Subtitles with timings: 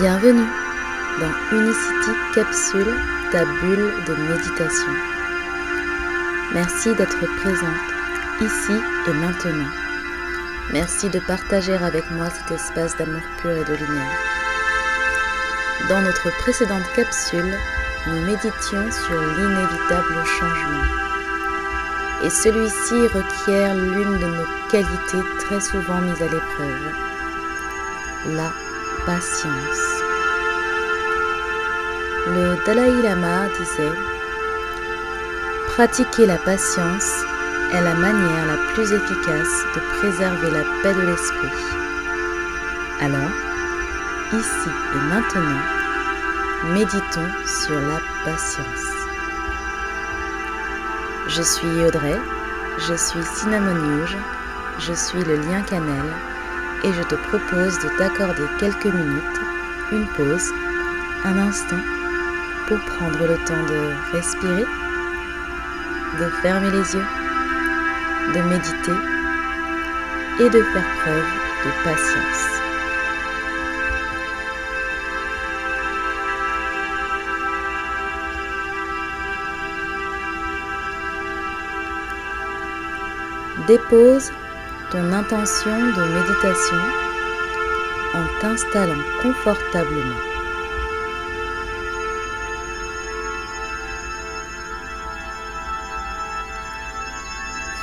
[0.00, 0.46] Bienvenue
[1.20, 2.94] dans Unicity Capsule,
[3.32, 4.92] ta bulle de méditation.
[6.52, 9.70] Merci d'être présente ici et maintenant.
[10.72, 14.18] Merci de partager avec moi cet espace d'amour pur et de lumière.
[15.88, 17.54] Dans notre précédente capsule,
[18.08, 20.84] nous méditions sur l'inévitable changement.
[22.22, 26.92] Et celui-ci requiert l'une de nos qualités très souvent mises à l'épreuve,
[28.34, 28.52] la
[29.06, 29.95] patience.
[32.28, 33.92] Le Dalai Lama disait
[35.68, 37.24] Pratiquer la patience
[37.72, 41.56] est la manière la plus efficace de préserver la paix de l'esprit.
[43.00, 43.30] Alors,
[44.32, 45.62] ici et maintenant,
[46.74, 48.90] méditons sur la patience.
[51.28, 52.18] Je suis Audrey,
[52.78, 54.04] je suis Cinnamon
[54.80, 56.12] je suis le lien cannelle
[56.82, 59.40] et je te propose de t'accorder quelques minutes,
[59.92, 60.50] une pause,
[61.24, 61.95] un instant
[62.66, 64.64] pour prendre le temps de respirer,
[66.18, 67.08] de fermer les yeux,
[68.34, 68.98] de méditer
[70.40, 71.28] et de faire preuve
[71.64, 72.56] de patience.
[83.68, 84.30] Dépose
[84.90, 86.82] ton intention de méditation
[88.14, 90.35] en t'installant confortablement.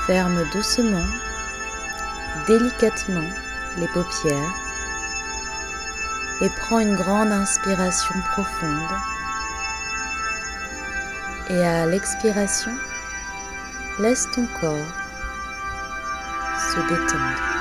[0.06, 1.06] Ferme doucement,
[2.46, 3.30] délicatement
[3.78, 4.54] les paupières
[6.42, 8.98] et prends une grande inspiration profonde.
[11.50, 12.72] Et à l'expiration,
[14.00, 14.92] laisse ton corps
[16.58, 17.53] se détendre.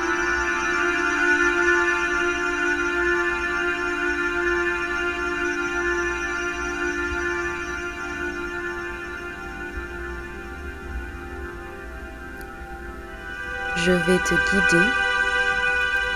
[13.84, 14.86] Je vais te guider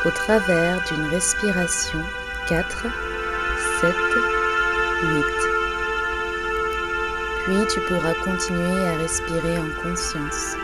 [0.05, 1.99] au travers d'une respiration
[2.49, 2.87] 4,
[3.81, 3.95] 7,
[5.03, 5.25] 8.
[7.45, 10.57] Puis tu pourras continuer à respirer en conscience.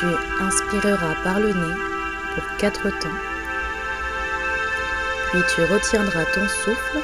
[0.00, 0.06] Tu
[0.40, 1.76] inspireras par le nez
[2.34, 3.20] pour 4 temps.
[5.30, 6.98] Puis tu retiendras ton souffle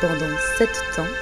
[0.00, 1.14] pendant 7 temps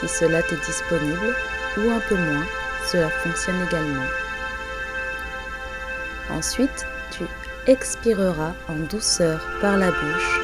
[0.00, 1.34] si cela t'est disponible
[1.76, 2.46] ou un peu moins,
[2.90, 4.23] cela fonctionne également.
[6.34, 7.24] Ensuite, tu
[7.66, 10.40] expireras en douceur par la bouche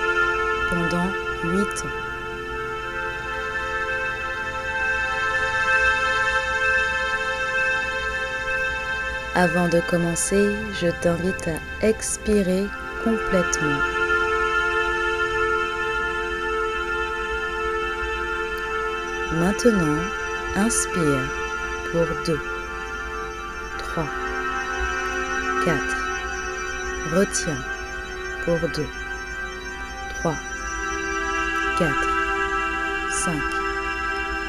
[0.70, 1.08] pendant
[1.44, 2.10] 8 ans.
[9.34, 12.66] Avant de commencer, je t'invite à expirer
[13.02, 13.80] complètement.
[19.32, 19.98] Maintenant,
[20.56, 21.22] inspire
[21.90, 22.59] pour 2,
[25.64, 25.74] 4.
[27.14, 27.62] Retiens.
[28.44, 28.86] Pour 2,
[30.20, 30.34] 3,
[31.78, 31.94] 4,
[33.12, 33.34] 5,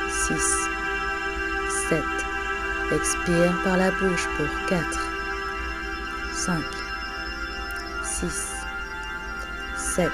[0.09, 0.69] 6,
[1.89, 2.03] 7.
[2.94, 4.85] Expire par la bouche pour 4,
[6.33, 6.63] 5,
[8.03, 8.53] 6,
[9.75, 10.09] 7,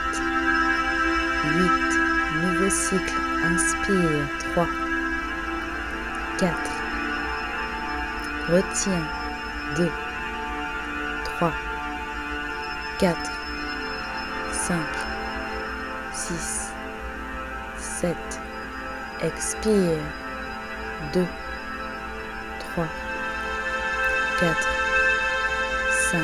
[1.44, 1.88] 8.
[2.42, 3.14] Nouveau cycle.
[3.46, 4.28] Inspire.
[4.54, 4.68] 3,
[6.40, 6.54] 4.
[8.50, 9.08] Retiens.
[9.76, 9.92] 2,
[11.38, 11.52] 3,
[12.98, 13.16] 4,
[14.52, 14.76] 5,
[16.12, 16.72] 6,
[17.78, 18.18] 7.
[19.22, 20.00] Expire
[21.14, 21.28] 2,
[22.74, 22.88] 3,
[24.40, 24.68] 4,
[26.12, 26.20] 5,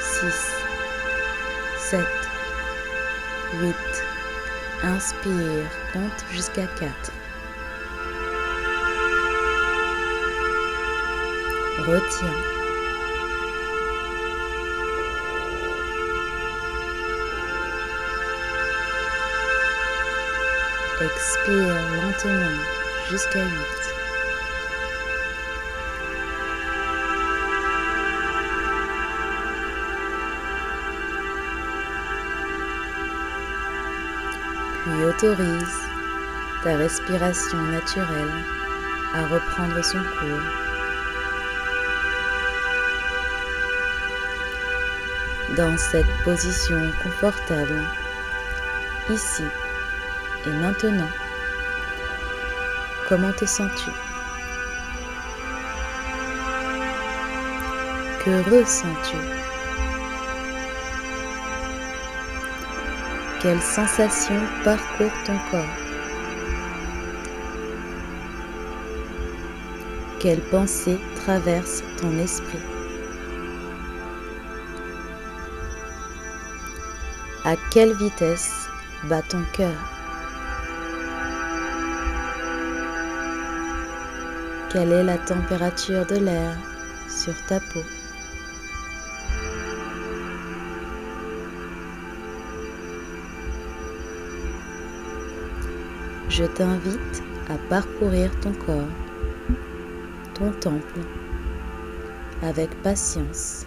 [0.00, 0.34] 6,
[1.78, 2.06] 7,
[3.60, 3.76] 8.
[4.82, 7.12] Inspire, compte jusqu'à 4.
[11.86, 12.57] Retiens.
[21.00, 22.58] Expire lentement
[23.08, 23.88] jusqu'à 8.
[34.88, 35.78] puis autorise
[36.62, 38.44] ta respiration naturelle
[39.14, 40.48] à reprendre son cours.
[45.56, 47.82] Dans cette position confortable,
[49.10, 49.44] ici
[50.46, 51.10] et maintenant,
[53.08, 53.90] comment te sens-tu?
[58.24, 59.16] Que ressens-tu?
[63.40, 65.76] Quelle sensation parcourt ton corps?
[70.20, 72.58] Quelle pensée traverse ton esprit?
[77.44, 78.68] À quelle vitesse
[79.04, 79.97] bat ton cœur?
[84.70, 86.54] Quelle est la température de l'air
[87.08, 87.80] sur ta peau?
[96.28, 98.92] Je t'invite à parcourir ton corps,
[100.34, 101.00] ton temple,
[102.42, 103.64] avec patience,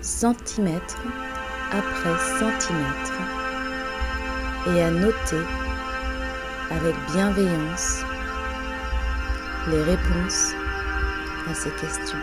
[0.00, 0.98] centimètre
[1.70, 3.20] après centimètre,
[4.74, 5.46] et à noter
[6.72, 8.02] avec bienveillance
[9.68, 10.54] les réponses
[11.50, 12.18] à ces questions.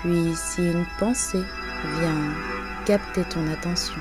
[0.00, 1.44] Puis si une pensée
[1.98, 2.34] vient
[2.86, 4.00] capter ton attention,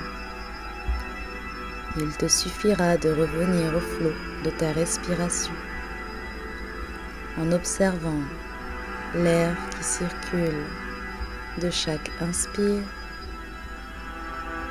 [1.98, 5.54] il te suffira de revenir au flot de ta respiration
[7.40, 8.22] en observant
[9.16, 10.64] l'air qui circule
[11.62, 12.84] de chaque inspire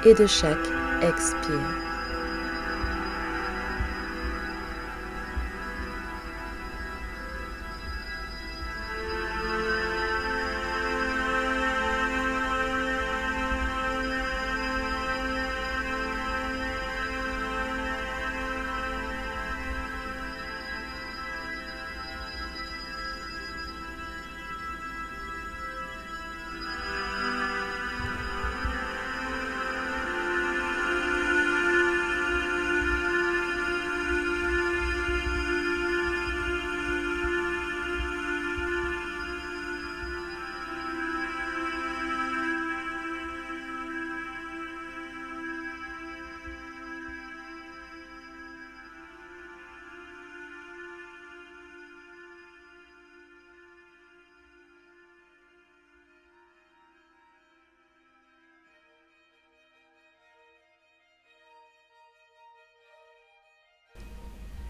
[0.07, 0.69] et de chaque
[1.03, 1.86] expire.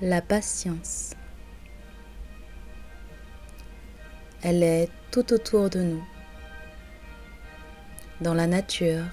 [0.02, 1.14] La patience.
[4.42, 6.04] Elle est tout autour de nous,
[8.20, 9.06] dans la nature,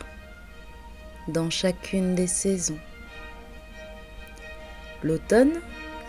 [1.29, 2.77] dans chacune des saisons.
[5.03, 5.61] L'automne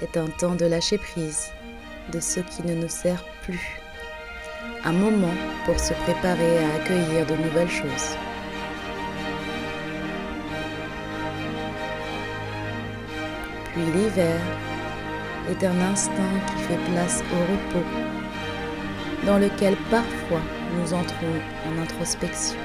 [0.03, 1.51] est un temps de lâcher prise
[2.13, 3.81] de ce qui ne nous sert plus,
[4.83, 5.35] un moment
[5.67, 8.17] pour se préparer à accueillir de nouvelles choses.
[13.75, 14.41] Puis l'hiver
[15.51, 16.13] est un instant
[16.47, 17.87] qui fait place au repos,
[19.27, 20.41] dans lequel parfois
[20.77, 22.57] nous entrons en introspection.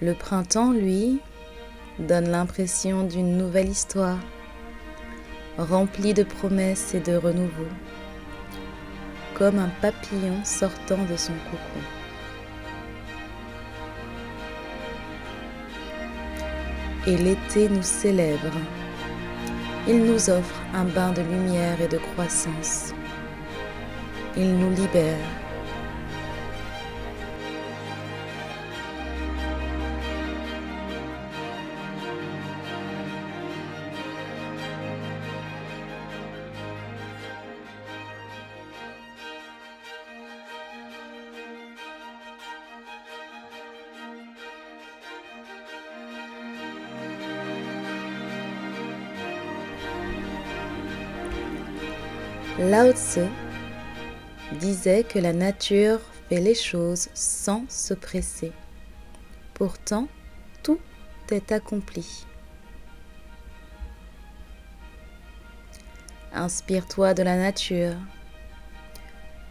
[0.00, 1.20] Le printemps, lui,
[1.98, 4.18] donne l'impression d'une nouvelle histoire,
[5.58, 7.68] remplie de promesses et de renouveau,
[9.34, 12.03] comme un papillon sortant de son cocon.
[17.06, 18.56] Et l'été nous célèbre.
[19.86, 22.94] Il nous offre un bain de lumière et de croissance.
[24.36, 25.43] Il nous libère
[52.56, 53.18] Lao Tse
[54.52, 58.52] disait que la nature fait les choses sans se presser.
[59.54, 60.06] Pourtant,
[60.62, 60.78] tout
[61.32, 62.24] est accompli.
[66.32, 67.96] Inspire-toi de la nature.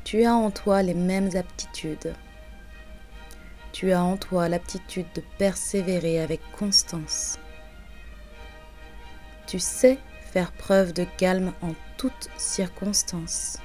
[0.06, 2.14] Tu as en toi les mêmes aptitudes.
[3.74, 7.38] Tu as en toi l'aptitude de persévérer avec constance.
[9.46, 10.00] Tu sais
[10.32, 13.60] faire preuve de calme en toutes circonstances.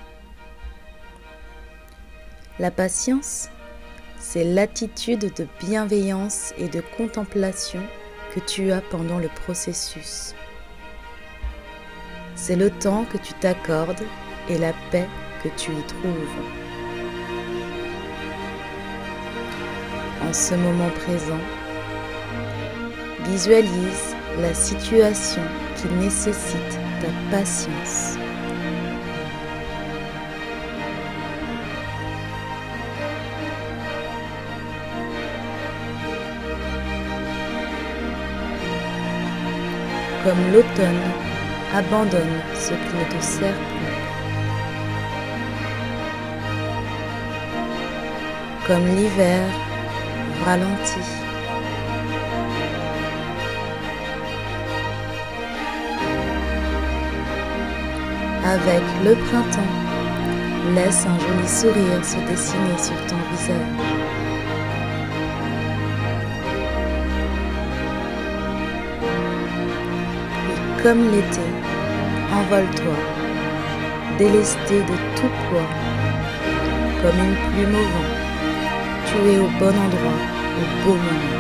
[2.61, 3.49] La patience,
[4.21, 7.83] c'est l'attitude de bienveillance et de contemplation
[8.33, 10.37] que tu as pendant le processus.
[12.37, 14.07] C'est le temps que tu t'accordes
[14.49, 15.09] et la paix
[15.43, 16.39] que tu y trouves.
[20.23, 21.43] En ce moment présent,
[23.25, 25.43] visualise la situation
[25.75, 28.18] qui nécessite ta patience.
[40.25, 41.03] Comme l'automne
[41.75, 43.55] abandonne ce qui ne te.
[48.67, 49.49] Comme l'hiver
[50.45, 51.19] ralentit.
[58.45, 59.61] Avec le printemps,
[60.75, 64.28] laisse un joli sourire se dessiner sur ton visage.
[70.83, 71.47] Comme l'été,
[72.33, 72.95] envole-toi,
[74.17, 75.71] délesté de tout poids,
[77.03, 78.11] comme une plume au vent,
[79.07, 80.21] tu es au bon endroit,
[80.59, 81.39] au beau moment.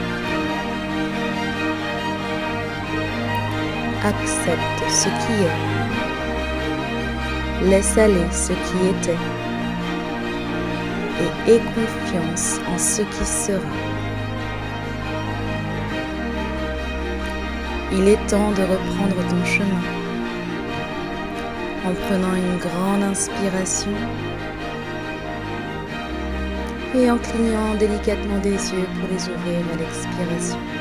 [4.05, 5.59] Accepte ce qui est.
[7.71, 9.23] Laisse aller ce qui était.
[11.21, 13.98] Et aie confiance en ce qui sera.
[17.91, 19.83] Il est temps de reprendre ton chemin
[21.87, 23.93] en prenant une grande inspiration
[26.95, 30.78] et en clignant délicatement des yeux pour les ouvrir à l'expiration.